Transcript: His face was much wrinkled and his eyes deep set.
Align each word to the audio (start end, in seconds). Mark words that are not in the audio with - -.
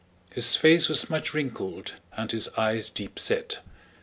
His 0.31 0.55
face 0.55 0.89
was 0.89 1.11
much 1.11 1.31
wrinkled 1.31 1.93
and 2.17 2.31
his 2.31 2.49
eyes 2.57 2.89
deep 2.89 3.19
set. 3.19 3.59